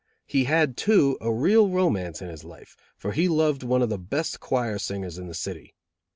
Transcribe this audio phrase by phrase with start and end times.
[0.25, 3.99] He had, too, a real romance in his life, for he loved one of the
[3.99, 5.75] best choir singers in the city.